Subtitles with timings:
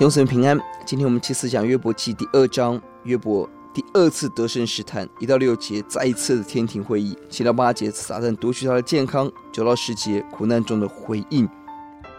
[0.00, 11.46] 弟兄姊妹平安，今天我们继续讲约伯记第二章，约伯第二次得胜试探，一到六节再一次的天庭会议，七到八节撒旦夺取他的健康，九到十节苦难中的回应，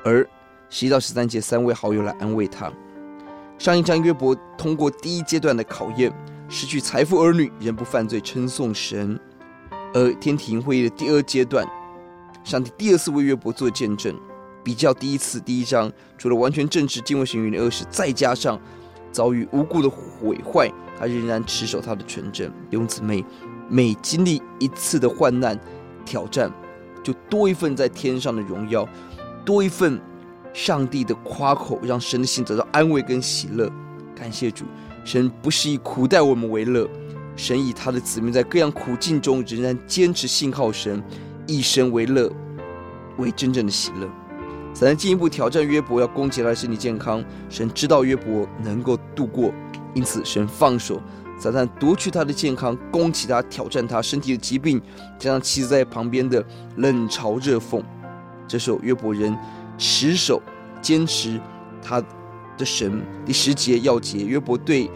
[0.05, 0.23] 而
[0.70, 2.71] 十一到十三节三位好友来安慰他。
[3.57, 6.13] 上一章约伯通过第一阶段的考验，
[6.48, 9.17] 失去财富儿女仍不犯罪，称颂神；
[9.95, 11.67] 而天庭会议的第二阶段，
[12.43, 14.16] 上帝第二次为约伯做见证。
[14.63, 18.59] 比较第一次第一章，除了完全正直、敬畏神、远离恶事，再加上
[19.11, 22.47] 遭遇无故的毁坏，他仍然持守他的纯正。
[22.69, 23.25] 弟兄姊妹，
[23.69, 25.59] 每经历一次的患难
[26.05, 26.52] 挑战，
[27.03, 28.88] 就多一份在天上的荣耀，
[29.43, 29.99] 多一份
[30.53, 33.71] 上帝的夸口，让神的心得到安慰跟喜乐。
[34.16, 34.66] 感谢主，
[35.03, 36.88] 神不是以苦待我们为乐，
[37.35, 41.02] 神以他的子民在各样苦境中仍然坚持信靠神，
[41.47, 42.31] 以神为乐，
[43.17, 44.08] 为真正的喜乐。
[44.73, 47.23] 撒旦进一步挑战约伯，要攻击他的身体健康。
[47.50, 49.53] 神知道约伯能够度过，
[49.94, 51.00] 因此神放手，
[51.38, 54.81] 撒旦夺去他的健康，攻击他，挑战他身体的疾病，
[55.19, 56.44] 加上妻子在旁边的
[56.77, 57.83] 冷嘲热讽。
[58.47, 59.38] 这时候约伯仍
[59.77, 60.42] 持守，
[60.81, 61.39] 坚持
[61.81, 62.02] 他
[62.58, 63.03] 的神。
[63.25, 64.89] 第十节要节，约伯对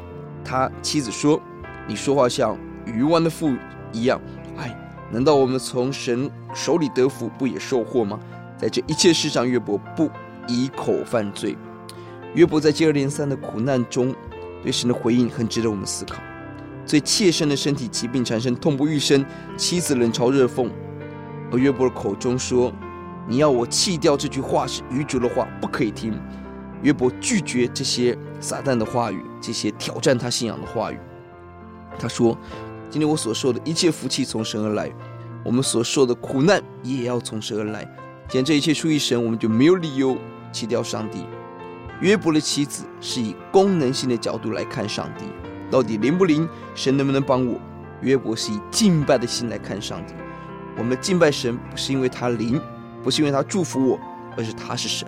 [0.44, 1.40] 他妻子说
[1.88, 3.53] ：“你说话像愚顽的妇
[3.92, 4.20] 一样。
[4.58, 4.76] 哎，
[5.12, 8.20] 难道我们从神手里得福，不也受祸吗？”
[8.58, 10.09] 在这一切事上，约伯不
[10.48, 11.58] 以口犯罪。
[12.34, 14.14] 约伯在接二连三的苦难中，
[14.62, 16.22] 对神的回应很值得我们思考。
[16.86, 19.25] 最切身的身体疾病产生痛不欲生，
[19.58, 20.70] 妻子冷嘲热讽，
[21.52, 22.72] 而约伯的口中说
[23.28, 26.14] ：“你要我弃掉这句话是愚拙的话，不可以听。”
[26.84, 31.00] 约伯拒绝这些撒旦的话语，这些挑战他信仰的话语。
[31.97, 32.38] 他说
[32.92, 34.92] ：“今天我所受的一切福气从神而来，
[35.44, 37.90] 我们所受的苦难也要从神而来。”
[38.28, 40.18] 既然这一切出于神，我们就没有理由
[40.52, 41.25] 弃掉上帝。
[42.02, 45.25] 约伯的妻子是以功能性的角度来看上帝，
[45.72, 46.47] 到底灵不灵？
[46.74, 47.59] 神能不能帮我？
[48.02, 50.13] 约伯是以敬拜的心来看上帝。
[50.78, 52.59] 我们敬拜神，不是因为他灵，
[53.02, 54.00] 不是因为他祝福我，
[54.36, 55.07] 而是他是神，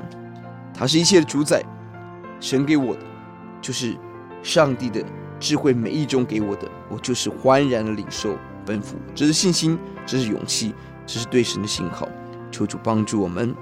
[0.73, 1.61] 他是一切的主宰。
[2.39, 3.01] 神给我的，
[3.59, 3.97] 就是
[4.43, 5.03] 上帝的
[5.39, 8.95] 智慧每一种给我的，我就是欢然的领受奔赴。
[9.13, 10.73] 这是信心，这是勇气，
[11.05, 12.07] 这是对神的信靠。
[12.51, 13.55] 求主帮助我们。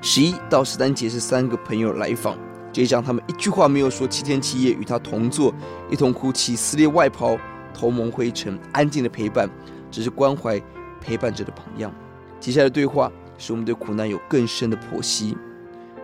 [0.00, 2.36] 十一到十三节是三个朋友来访，
[2.72, 5.54] 这一章他们一句话没有说，七天七夜与他同坐，
[5.90, 7.38] 一同哭泣，撕裂外袍，
[7.72, 9.48] 头蒙灰尘，安静的陪伴，
[9.90, 10.60] 只是关怀
[11.00, 11.92] 陪伴者的榜样。
[12.40, 15.36] 接下来的对话使我们对苦难有更深的剖析。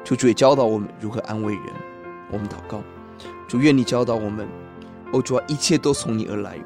[0.05, 1.65] 求主也教导我们如何安慰人。
[2.31, 2.83] 我们祷告，
[3.49, 4.47] 主愿你教导我们，
[5.13, 6.57] 哦主啊，一切都从你而来。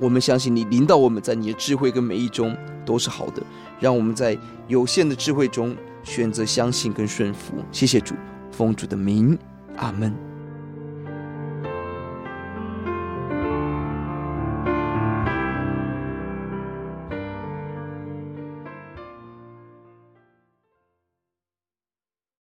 [0.00, 3.42] 我们相信你领导我们在你的智慧跟美意中都是好的，
[3.78, 4.36] 让我们在
[4.68, 7.54] 有限的智慧中选择相信跟顺服。
[7.70, 8.14] 谢谢主，
[8.50, 9.38] 奉主的名，
[9.76, 10.31] 阿门。